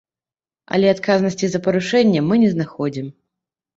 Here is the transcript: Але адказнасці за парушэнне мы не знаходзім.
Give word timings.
Але 0.77 0.87
адказнасці 0.93 1.45
за 1.55 1.59
парушэнне 1.67 2.25
мы 2.31 2.43
не 2.45 2.49
знаходзім. 2.55 3.07